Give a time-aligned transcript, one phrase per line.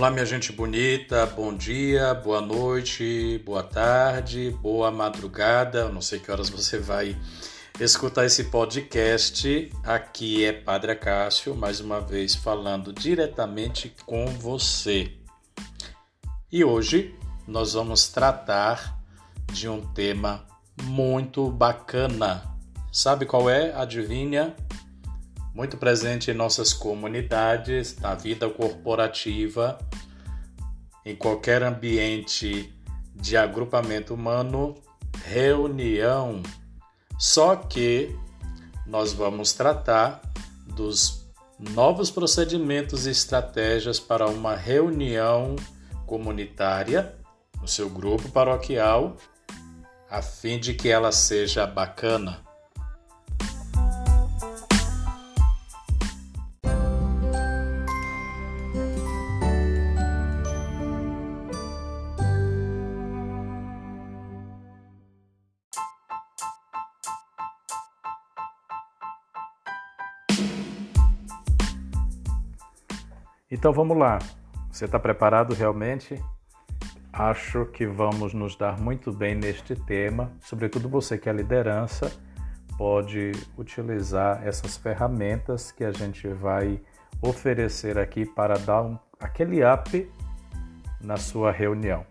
[0.00, 5.80] Olá, minha gente bonita, bom dia, boa noite, boa tarde, boa madrugada.
[5.80, 7.14] Eu não sei que horas você vai
[7.78, 9.70] escutar esse podcast.
[9.84, 15.12] Aqui é Padre Cássio, mais uma vez falando diretamente com você.
[16.50, 17.14] E hoje
[17.46, 18.98] nós vamos tratar
[19.52, 20.46] de um tema
[20.82, 22.42] muito bacana.
[22.90, 23.74] Sabe qual é?
[23.74, 24.56] Adivinha?
[25.54, 29.78] muito presente em nossas comunidades, na vida corporativa,
[31.04, 32.72] em qualquer ambiente
[33.14, 34.74] de agrupamento humano,
[35.24, 36.42] reunião.
[37.18, 38.16] Só que
[38.86, 40.20] nós vamos tratar
[40.66, 41.26] dos
[41.58, 45.56] novos procedimentos e estratégias para uma reunião
[46.06, 47.14] comunitária
[47.60, 49.16] no seu grupo paroquial,
[50.10, 52.49] a fim de que ela seja bacana.
[73.50, 74.18] Então vamos lá.
[74.70, 76.22] Você está preparado realmente?
[77.12, 82.12] Acho que vamos nos dar muito bem neste tema, sobretudo você que é liderança
[82.78, 86.80] pode utilizar essas ferramentas que a gente vai
[87.20, 90.10] oferecer aqui para dar um, aquele up
[90.98, 92.06] na sua reunião.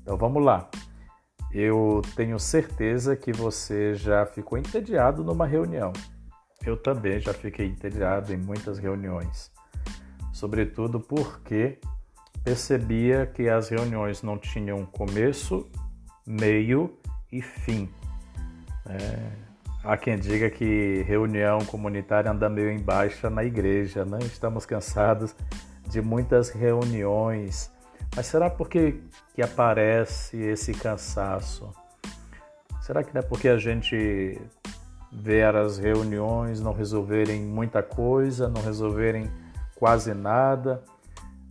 [0.00, 0.70] Então vamos lá.
[1.52, 5.92] Eu tenho certeza que você já ficou entediado numa reunião.
[6.64, 9.54] Eu também já fiquei entediado em muitas reuniões
[10.36, 11.78] sobretudo porque
[12.44, 15.66] percebia que as reuniões não tinham começo,
[16.26, 16.94] meio
[17.32, 17.88] e fim.
[18.84, 19.30] É,
[19.82, 24.18] há quem diga que reunião comunitária anda meio em baixa na igreja, né?
[24.24, 25.34] estamos cansados
[25.88, 27.72] de muitas reuniões.
[28.14, 29.00] Mas será porque
[29.34, 31.72] que aparece esse cansaço?
[32.82, 34.38] Será que não é porque a gente
[35.10, 39.30] vê as reuniões não resolverem muita coisa, não resolverem
[39.76, 40.82] quase nada?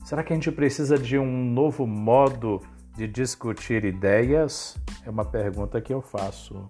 [0.04, 2.62] Será que a gente precisa de um novo modo
[2.96, 4.78] de discutir ideias?
[5.06, 6.70] É uma pergunta que eu faço.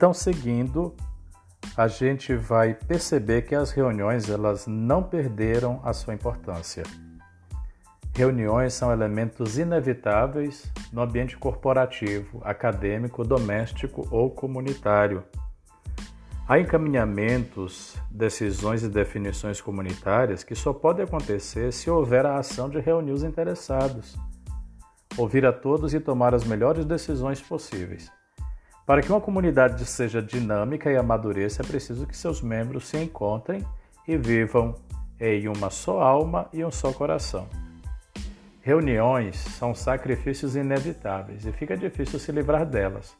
[0.00, 0.94] Então, seguindo,
[1.76, 6.84] a gente vai perceber que as reuniões elas não perderam a sua importância.
[8.14, 15.22] Reuniões são elementos inevitáveis no ambiente corporativo, acadêmico, doméstico ou comunitário.
[16.48, 22.80] Há encaminhamentos, decisões e definições comunitárias que só podem acontecer se houver a ação de
[22.80, 24.16] reunir os interessados,
[25.18, 28.10] ouvir a todos e tomar as melhores decisões possíveis.
[28.90, 33.64] Para que uma comunidade seja dinâmica e amadureça, é preciso que seus membros se encontrem
[34.04, 34.74] e vivam
[35.20, 37.46] em uma só alma e um só coração.
[38.60, 43.16] Reuniões são sacrifícios inevitáveis e fica difícil se livrar delas,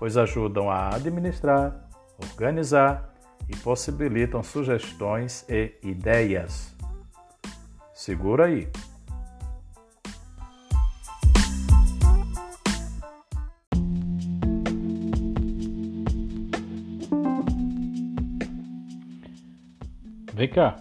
[0.00, 1.88] pois ajudam a administrar,
[2.18, 3.14] organizar
[3.48, 6.74] e possibilitam sugestões e ideias.
[7.94, 8.68] Segura aí!
[20.34, 20.74] Vem cá,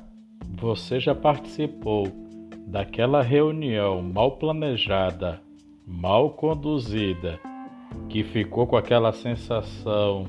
[0.50, 2.08] você já participou
[2.66, 5.40] daquela reunião mal planejada,
[5.86, 7.40] mal conduzida,
[8.10, 10.26] que ficou com aquela sensação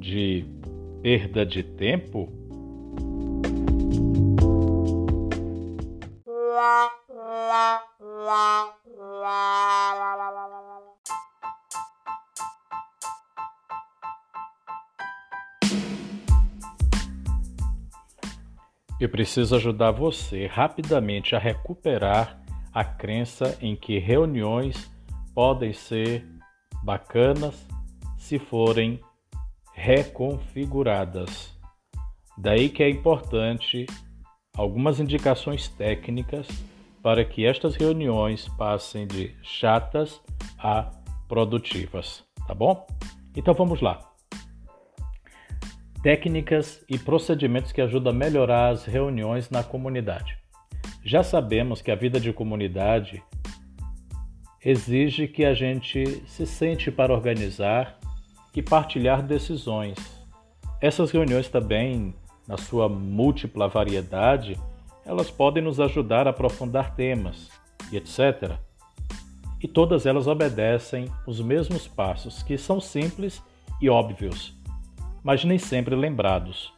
[0.00, 0.44] de
[1.00, 2.28] perda de tempo?
[19.00, 22.38] Eu preciso ajudar você rapidamente a recuperar
[22.70, 24.90] a crença em que reuniões
[25.34, 26.28] podem ser
[26.84, 27.66] bacanas
[28.18, 29.00] se forem
[29.72, 31.58] reconfiguradas.
[32.36, 33.86] Daí que é importante
[34.54, 36.46] algumas indicações técnicas
[37.02, 40.20] para que estas reuniões passem de chatas
[40.58, 40.90] a
[41.26, 42.86] produtivas, tá bom?
[43.34, 44.09] Então vamos lá
[46.02, 50.38] técnicas e procedimentos que ajudam a melhorar as reuniões na comunidade.
[51.04, 53.22] Já sabemos que a vida de comunidade
[54.64, 57.98] exige que a gente se sente para organizar
[58.54, 59.96] e partilhar decisões.
[60.80, 62.14] Essas reuniões também,
[62.46, 64.58] na sua múltipla variedade,
[65.04, 67.50] elas podem nos ajudar a aprofundar temas
[67.92, 68.58] e etc.
[69.62, 73.42] E todas elas obedecem os mesmos passos, que são simples
[73.80, 74.59] e óbvios,
[75.22, 76.72] mas nem sempre lembrados.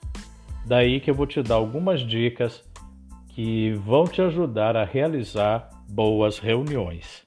[0.64, 2.62] Daí que eu vou te dar algumas dicas
[3.28, 7.26] que vão te ajudar a realizar boas reuniões.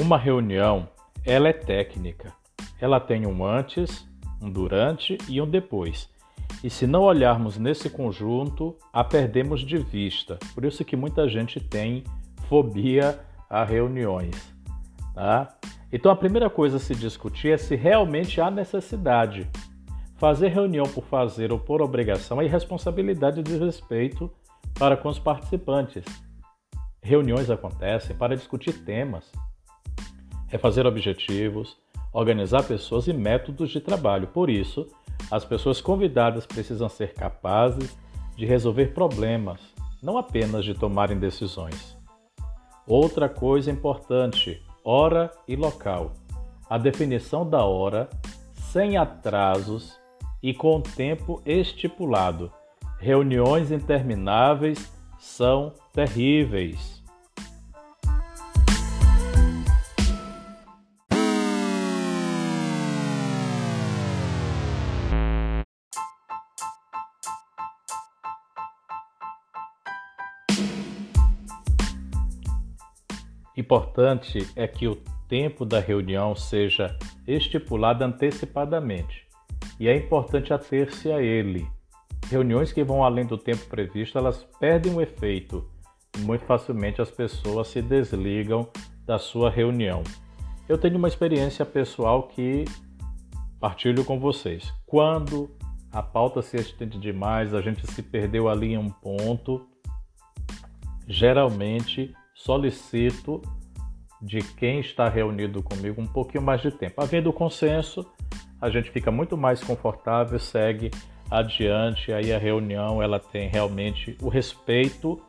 [0.00, 0.88] Uma reunião,
[1.24, 2.32] ela é técnica.
[2.80, 4.08] Ela tem um antes,
[4.42, 6.10] um durante e um depois.
[6.62, 10.38] E se não olharmos nesse conjunto, a perdemos de vista.
[10.54, 12.04] Por isso que muita gente tem
[12.48, 13.18] fobia
[13.48, 14.52] a reuniões.
[15.14, 15.56] Tá?
[15.92, 19.48] Então a primeira coisa a se discutir é se realmente há necessidade.
[20.16, 24.30] Fazer reunião por fazer ou por obrigação é irresponsabilidade de respeito
[24.78, 26.04] para com os participantes.
[27.02, 29.32] Reuniões acontecem para discutir temas,
[30.50, 31.78] é fazer objetivos,
[32.12, 34.26] organizar pessoas e métodos de trabalho.
[34.26, 34.86] Por isso,
[35.30, 37.96] as pessoas convidadas precisam ser capazes
[38.36, 39.60] de resolver problemas,
[40.02, 41.96] não apenas de tomarem decisões.
[42.86, 46.12] Outra coisa importante: hora e local.
[46.68, 48.08] A definição da hora,
[48.54, 49.98] sem atrasos
[50.42, 52.52] e com tempo estipulado.
[52.98, 56.99] Reuniões intermináveis são terríveis.
[73.56, 74.96] Importante é que o
[75.28, 79.26] tempo da reunião seja estipulado antecipadamente
[79.78, 81.66] e é importante ater-se a ele.
[82.28, 85.68] Reuniões que vão além do tempo previsto, elas perdem o efeito
[86.16, 88.68] e muito facilmente as pessoas se desligam
[89.06, 90.02] da sua reunião.
[90.68, 92.64] Eu tenho uma experiência pessoal que
[93.58, 94.72] partilho com vocês.
[94.86, 95.50] Quando
[95.92, 99.66] a pauta se estende demais, a gente se perdeu ali em um ponto,
[101.08, 102.14] geralmente
[102.44, 103.42] solicito
[104.20, 107.00] de quem está reunido comigo um pouquinho mais de tempo.
[107.00, 108.06] Havendo consenso,
[108.60, 110.90] a gente fica muito mais confortável, segue
[111.30, 115.20] adiante, aí a reunião ela tem realmente o respeito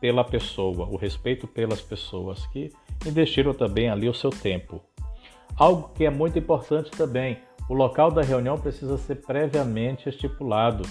[0.00, 2.70] pela pessoa, o respeito pelas pessoas que
[3.06, 4.82] investiram também ali o seu tempo.
[5.56, 10.86] Algo que é muito importante também, o local da reunião precisa ser previamente estipulado.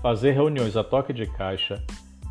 [0.00, 1.84] Fazer reuniões a toque de caixa,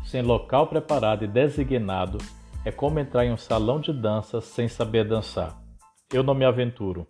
[0.04, 2.18] sem local preparado e designado,
[2.64, 5.58] é como entrar em um salão de dança sem saber dançar.
[6.12, 7.06] Eu não me aventuro.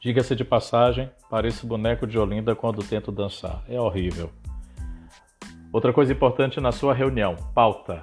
[0.00, 3.62] Diga-se de passagem, pareço boneco de Olinda quando tento dançar.
[3.68, 4.30] É horrível.
[5.72, 8.00] Outra coisa importante na sua reunião: pauta.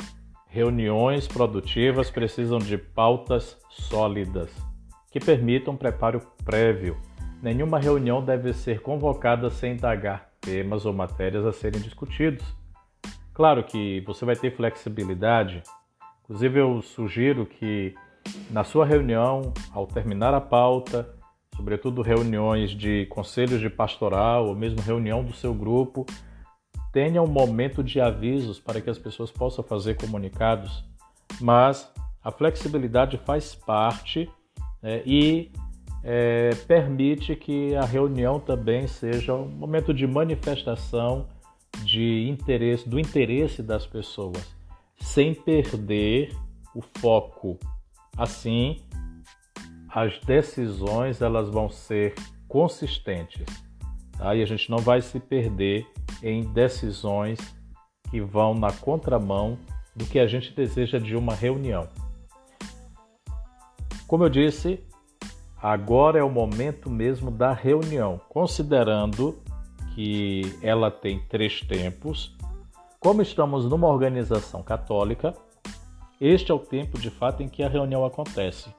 [0.47, 4.49] Reuniões produtivas precisam de pautas sólidas
[5.11, 6.97] que permitam preparo prévio.
[7.41, 12.45] Nenhuma reunião deve ser convocada sem indagar temas ou matérias a serem discutidos.
[13.33, 15.63] Claro que você vai ter flexibilidade
[16.25, 17.93] Inclusive, eu sugiro que
[18.49, 21.07] na sua reunião, ao terminar a pauta,
[21.55, 26.03] sobretudo reuniões de conselhos de pastoral ou mesmo reunião do seu grupo,
[26.91, 30.83] tenha um momento de avisos para que as pessoas possam fazer comunicados,
[31.39, 31.91] mas
[32.23, 34.27] a flexibilidade faz parte
[34.81, 35.51] né, e
[36.03, 41.27] é, permite que a reunião também seja um momento de manifestação
[41.83, 44.54] de interesse, do interesse das pessoas
[44.97, 46.35] sem perder
[46.73, 47.59] o foco.
[48.17, 48.81] Assim,
[49.89, 52.15] as decisões elas vão ser
[52.47, 53.45] consistentes.
[54.17, 54.35] Tá?
[54.35, 55.85] E a gente não vai se perder
[56.21, 57.39] em decisões
[58.09, 59.57] que vão na contramão
[59.95, 61.87] do que a gente deseja de uma reunião.
[64.07, 64.79] Como eu disse,
[65.61, 69.41] agora é o momento mesmo da reunião, considerando
[69.93, 72.34] que ela tem três tempos
[73.05, 75.31] como estamos numa organização católica,
[76.19, 78.73] este é o tempo de fato em que a reunião acontece.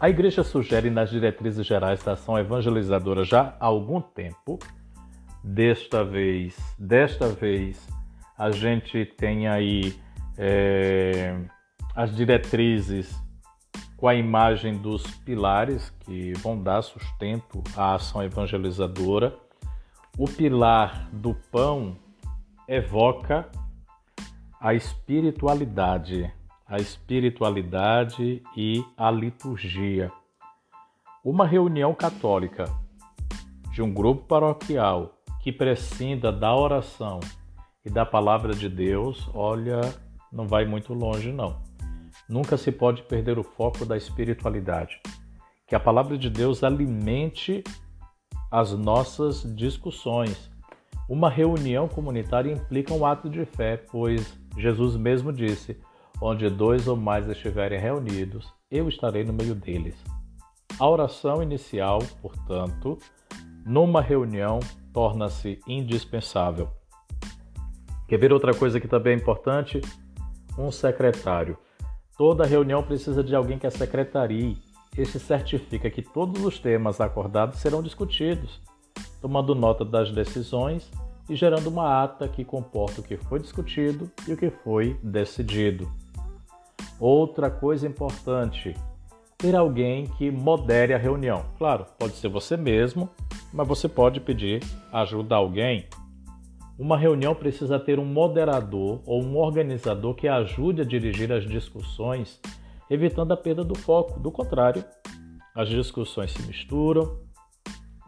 [0.00, 4.58] A Igreja sugere nas diretrizes gerais da ação evangelizadora já há algum tempo.
[5.44, 7.86] Desta vez, desta vez,
[8.38, 9.94] a gente tem aí
[10.38, 11.36] é,
[11.94, 13.14] as diretrizes
[13.98, 19.36] com a imagem dos pilares que vão dar sustento à ação evangelizadora.
[20.16, 21.94] O pilar do pão
[22.68, 23.48] evoca
[24.60, 26.30] a espiritualidade,
[26.66, 30.12] a espiritualidade e a liturgia.
[31.24, 32.64] Uma reunião católica
[33.72, 37.20] de um grupo paroquial que prescinda da oração
[37.82, 39.80] e da palavra de Deus, olha,
[40.30, 41.62] não vai muito longe não.
[42.28, 45.00] Nunca se pode perder o foco da espiritualidade.
[45.66, 47.64] Que a palavra de Deus alimente
[48.50, 50.50] as nossas discussões.
[51.08, 55.80] Uma reunião comunitária implica um ato de fé, pois Jesus mesmo disse:
[56.20, 59.96] Onde dois ou mais estiverem reunidos, eu estarei no meio deles.
[60.78, 62.98] A oração inicial, portanto,
[63.64, 64.60] numa reunião
[64.92, 66.68] torna-se indispensável.
[68.06, 69.80] Quer ver outra coisa que também é importante?
[70.58, 71.56] Um secretário.
[72.18, 74.58] Toda reunião precisa de alguém que a secretarie.
[74.96, 78.60] Este certifica que todos os temas acordados serão discutidos,
[79.20, 80.90] tomando nota das decisões
[81.28, 85.90] e gerando uma ata que comporta o que foi discutido e o que foi decidido.
[86.98, 88.74] Outra coisa importante:
[89.36, 91.44] ter alguém que modere a reunião.
[91.58, 93.08] Claro, pode ser você mesmo,
[93.52, 95.86] mas você pode pedir ajuda a alguém
[96.78, 102.40] uma reunião precisa ter um moderador ou um organizador que ajude a dirigir as discussões,
[102.88, 104.20] evitando a perda do foco.
[104.20, 104.84] Do contrário,
[105.56, 107.18] as discussões se misturam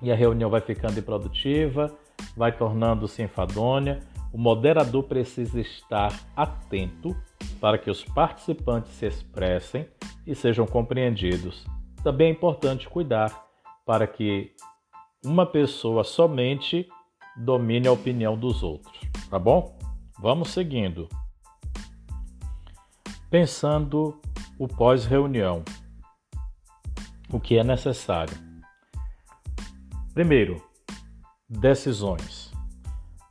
[0.03, 1.95] e a reunião vai ficando improdutiva,
[2.37, 4.01] vai tornando-se enfadonha.
[4.33, 7.17] O moderador precisa estar atento
[7.61, 9.87] para que os participantes se expressem
[10.27, 11.65] e sejam compreendidos.
[12.03, 13.47] Também é importante cuidar
[13.85, 14.53] para que
[15.25, 16.89] uma pessoa somente
[17.37, 19.79] domine a opinião dos outros, tá bom?
[20.19, 21.09] Vamos seguindo.
[23.31, 24.21] Pensando
[24.59, 25.63] o pós-reunião.
[27.33, 28.50] O que é necessário?
[30.21, 30.63] Primeiro,
[31.49, 32.53] decisões.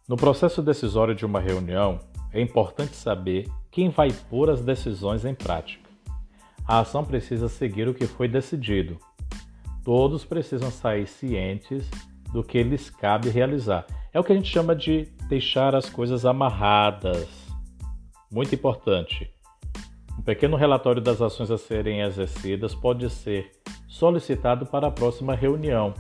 [0.08, 2.00] No processo decisório de uma reunião,
[2.34, 5.88] é importante saber quem vai pôr as decisões em prática.
[6.68, 8.98] A ação precisa seguir o que foi decidido.
[9.86, 11.88] Todos precisam sair cientes
[12.34, 13.86] do que lhes cabe realizar.
[14.12, 17.30] É o que a gente chama de deixar as coisas amarradas.
[18.32, 19.32] Muito importante.
[20.18, 23.52] Um pequeno relatório das ações a serem exercidas pode ser
[23.88, 25.94] solicitado para a próxima reunião.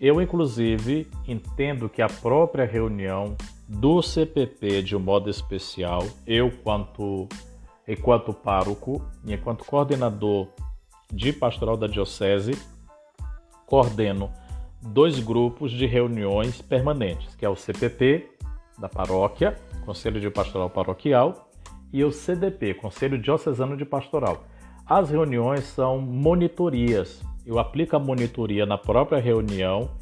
[0.00, 3.36] Eu, inclusive, entendo que a própria reunião
[3.68, 7.28] do CPP, de um modo especial, eu, quanto,
[7.86, 10.48] enquanto pároco e enquanto coordenador
[11.12, 12.52] de pastoral da Diocese,
[13.66, 14.32] coordeno
[14.80, 18.26] dois grupos de reuniões permanentes, que é o CPP
[18.78, 19.54] da paróquia,
[19.84, 21.50] Conselho de Pastoral Paroquial,
[21.92, 24.44] e o CDP, Conselho Diocesano de Pastoral.
[24.90, 27.22] As reuniões são monitorias.
[27.46, 29.92] Eu aplico a monitoria na própria reunião,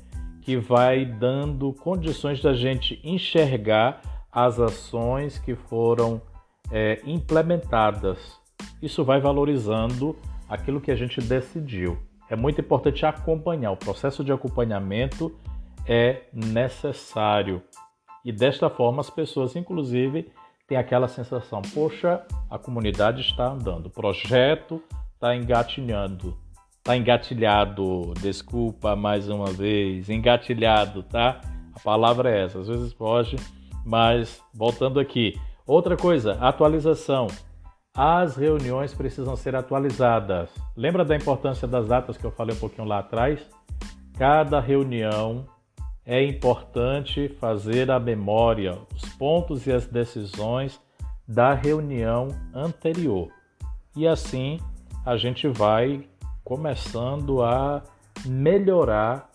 [0.40, 4.00] que vai dando condições da gente enxergar
[4.32, 6.22] as ações que foram
[6.72, 8.40] é, implementadas.
[8.82, 10.16] Isso vai valorizando
[10.48, 13.72] aquilo que a gente decidiu é muito importante acompanhar.
[13.72, 15.34] O processo de acompanhamento
[15.86, 17.62] é necessário.
[18.24, 20.30] E desta forma as pessoas, inclusive,
[20.68, 24.80] têm aquela sensação: poxa, a comunidade está andando, o projeto
[25.14, 26.36] está engatilhando,
[26.76, 28.12] está engatilhado.
[28.20, 31.40] Desculpa mais uma vez, engatilhado, tá?
[31.74, 32.60] A palavra é essa.
[32.60, 33.36] Às vezes pode,
[33.84, 35.40] mas voltando aqui.
[35.66, 37.26] Outra coisa, atualização.
[37.96, 40.50] As reuniões precisam ser atualizadas.
[40.76, 43.40] Lembra da importância das datas que eu falei um pouquinho lá atrás?
[44.16, 45.44] Cada reunião
[46.10, 50.80] é importante fazer a memória, os pontos e as decisões
[51.28, 53.28] da reunião anterior.
[53.94, 54.58] E assim
[55.04, 56.08] a gente vai
[56.42, 57.82] começando a
[58.24, 59.30] melhorar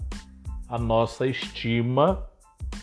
[0.68, 2.28] a nossa estima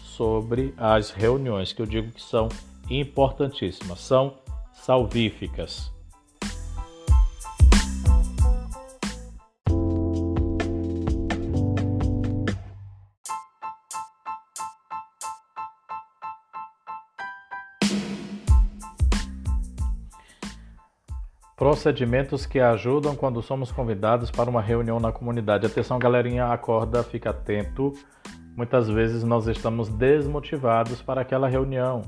[0.05, 2.49] sobre as reuniões, que eu digo que são
[2.89, 3.99] importantíssimas.
[3.99, 4.37] São
[4.73, 5.93] salvíficas.
[21.81, 25.65] Procedimentos que ajudam quando somos convidados para uma reunião na comunidade.
[25.65, 27.95] Atenção, galerinha, acorda, fica atento.
[28.55, 32.03] Muitas vezes nós estamos desmotivados para aquela reunião.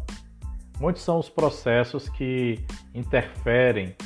[0.79, 2.63] Muitos são os processos que
[2.95, 3.97] interferem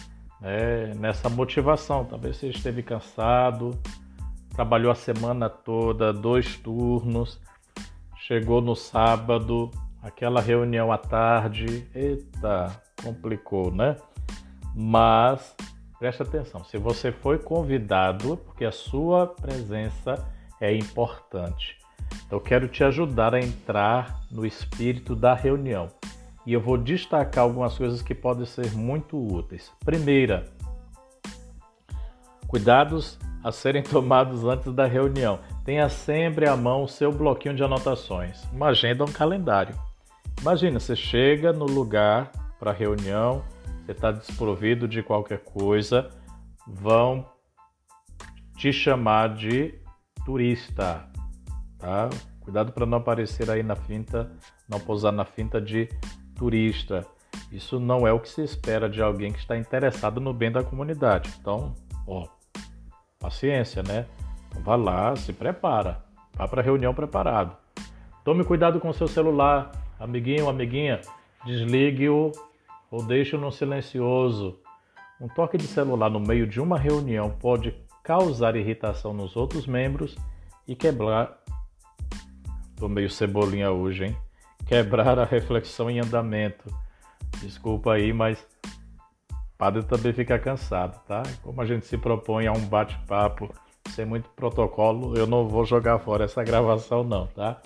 [0.41, 2.05] né, nessa motivação.
[2.05, 3.73] Talvez você esteve cansado,
[4.55, 7.41] trabalhou a semana toda, dois turnos,
[8.19, 13.97] chegou no sábado, aquela reunião à tarde, eita, complicou, né?
[14.79, 15.57] Mas
[15.99, 20.29] preste atenção, se você foi convidado, porque a sua presença
[20.61, 21.79] é importante.
[22.27, 25.89] Então, eu quero te ajudar a entrar no espírito da reunião
[26.45, 29.73] e eu vou destacar algumas coisas que podem ser muito úteis.
[29.83, 30.45] Primeira,
[32.47, 35.39] cuidados a serem tomados antes da reunião.
[35.65, 39.75] Tenha sempre à mão o seu bloquinho de anotações, uma agenda um calendário.
[40.39, 43.43] Imagina, você chega no lugar para a reunião,
[43.87, 46.11] você está desprovido de qualquer coisa,
[46.67, 47.25] vão
[48.57, 49.79] te chamar de
[50.25, 51.09] turista,
[51.79, 52.11] tá?
[52.41, 54.33] Cuidado para não aparecer aí na finta,
[54.69, 55.89] não pousar na finta de
[56.35, 57.07] turista.
[57.53, 60.65] Isso não é o que se espera de alguém que está interessado no bem da
[60.65, 61.33] comunidade.
[61.41, 61.73] Então,
[62.09, 62.27] ó,
[63.21, 64.07] paciência, né?
[64.49, 67.57] Então vá lá, se prepara, vá para a reunião preparado.
[68.25, 71.01] Tome cuidado com o seu celular, amiguinho, amiguinha,
[71.45, 72.33] desligue-o
[72.91, 74.59] ou deixe-o no silencioso.
[75.21, 80.17] Um toque de celular no meio de uma reunião pode causar irritação nos outros membros
[80.69, 81.39] e quebrar.
[82.77, 84.17] Tô meio cebolinha hoje, hein?
[84.67, 86.73] Quebrar a reflexão em andamento.
[87.41, 88.47] Desculpa aí, mas
[89.57, 91.23] padre também fica cansado, tá?
[91.43, 93.51] Como a gente se propõe a um bate-papo
[93.91, 97.61] sem muito protocolo, eu não vou jogar fora essa gravação, não, tá?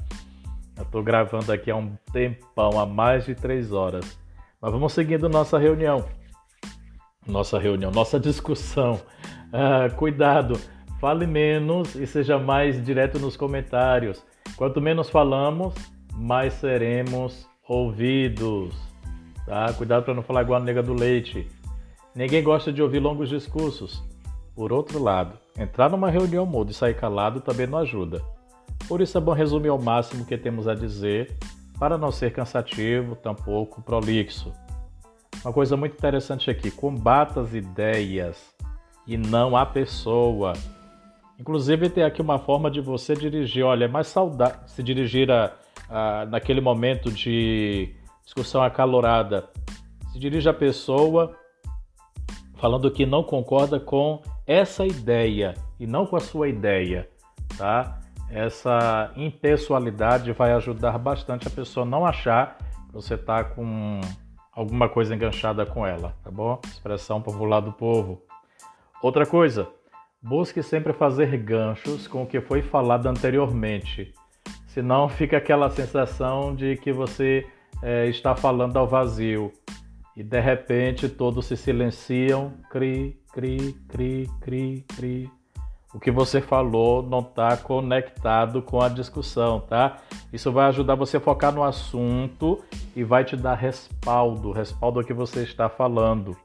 [0.76, 4.19] Eu tô gravando aqui há um tempão, há mais de três horas.
[4.60, 6.04] Mas vamos seguindo nossa reunião.
[7.26, 9.00] Nossa reunião, nossa discussão.
[9.52, 10.60] Ah, cuidado,
[11.00, 14.22] fale menos e seja mais direto nos comentários.
[14.56, 15.74] Quanto menos falamos,
[16.14, 18.74] mais seremos ouvidos.
[19.46, 19.72] Tá?
[19.72, 21.48] Cuidado para não falar igual a nega do leite.
[22.14, 24.04] Ninguém gosta de ouvir longos discursos.
[24.54, 28.22] Por outro lado, entrar numa reunião muda e sair calado também não ajuda.
[28.86, 31.34] Por isso é bom resumir ao máximo o que temos a dizer,
[31.80, 34.52] para não ser cansativo, tampouco prolixo.
[35.42, 38.54] Uma coisa muito interessante aqui: combata as ideias
[39.06, 40.52] e não a pessoa.
[41.38, 43.64] Inclusive tem aqui uma forma de você dirigir.
[43.64, 45.54] Olha, é mais saudável se dirigir a,
[45.88, 49.48] a, naquele momento de discussão acalorada.
[50.12, 51.34] Se dirige a pessoa
[52.56, 57.08] falando que não concorda com essa ideia e não com a sua ideia,
[57.56, 57.99] tá?
[58.30, 64.00] Essa impessoalidade vai ajudar bastante a pessoa não achar que você está com
[64.52, 66.60] alguma coisa enganchada com ela, tá bom?
[66.64, 68.22] Expressão popular do povo.
[69.02, 69.68] Outra coisa,
[70.22, 74.12] busque sempre fazer ganchos com o que foi falado anteriormente,
[74.66, 77.46] senão fica aquela sensação de que você
[77.82, 79.52] é, está falando ao vazio
[80.16, 85.30] e de repente todos se silenciam, cri, cri, cri, cri, cri.
[85.92, 89.96] O que você falou não está conectado com a discussão, tá?
[90.32, 92.62] Isso vai ajudar você a focar no assunto
[92.94, 96.36] e vai te dar respaldo, respaldo ao que você está falando.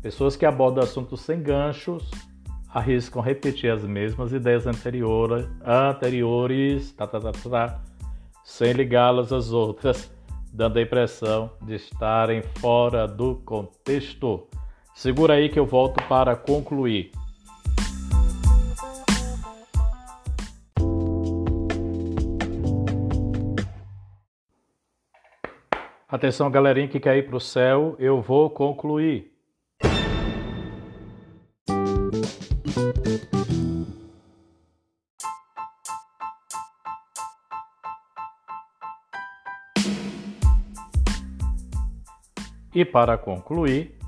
[0.00, 2.08] Pessoas que abordam assuntos sem ganchos
[2.72, 7.80] arriscam repetir as mesmas ideias anteriores, anteriores tá, tá, tá, tá, tá
[8.44, 10.10] sem ligá-las às outras,
[10.52, 14.46] dando a impressão de estarem fora do contexto.
[14.94, 17.10] Segura aí que eu volto para concluir.
[26.10, 29.30] Atenção, galerinha que quer ir para o céu, eu vou concluir.
[42.74, 43.98] E para concluir,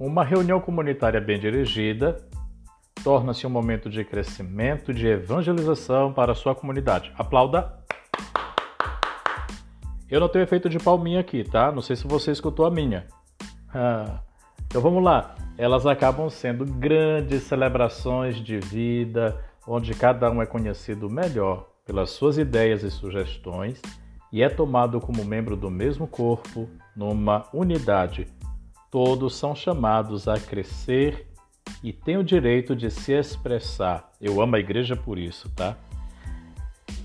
[0.00, 2.26] uma reunião comunitária bem dirigida
[3.04, 7.12] torna-se um momento de crescimento, de evangelização para a sua comunidade.
[7.16, 7.85] Aplauda!
[10.10, 11.72] Eu não tenho efeito de palminha aqui, tá?
[11.72, 13.06] Não sei se você escutou a minha.
[13.74, 14.20] Ah,
[14.66, 15.34] então vamos lá.
[15.58, 22.38] Elas acabam sendo grandes celebrações de vida, onde cada um é conhecido melhor pelas suas
[22.38, 23.80] ideias e sugestões
[24.32, 28.26] e é tomado como membro do mesmo corpo, numa unidade.
[28.90, 31.26] Todos são chamados a crescer
[31.82, 34.10] e têm o direito de se expressar.
[34.20, 35.76] Eu amo a igreja por isso, tá?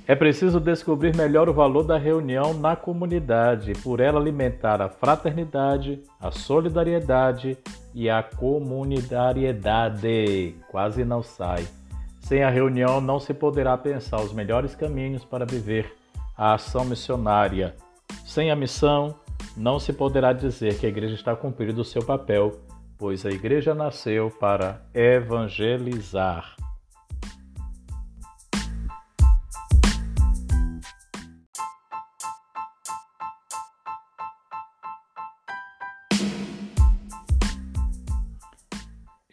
[0.08, 6.02] É preciso descobrir melhor o valor da reunião na comunidade, por ela alimentar a fraternidade,
[6.20, 7.56] a solidariedade
[7.94, 10.56] e a comunitariedade.
[10.70, 11.68] Quase não sai.
[12.20, 15.94] Sem a reunião não se poderá pensar os melhores caminhos para viver
[16.38, 17.76] a ação missionária.
[18.26, 19.16] Sem a missão,
[19.56, 22.60] não se poderá dizer que a igreja está cumprindo o seu papel,
[22.98, 26.56] pois a igreja nasceu para evangelizar.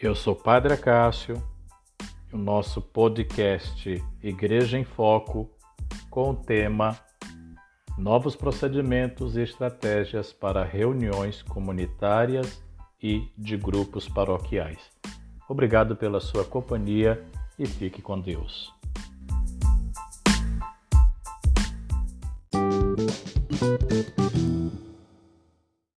[0.00, 1.42] Eu sou Padre Cássio
[2.32, 5.50] o nosso podcast Igreja em Foco
[6.08, 6.96] com o tema
[7.98, 12.62] novos procedimentos e estratégias para reuniões comunitárias
[13.02, 14.78] e de grupos paroquiais.
[15.48, 17.20] Obrigado pela sua companhia
[17.58, 18.72] e fique com Deus.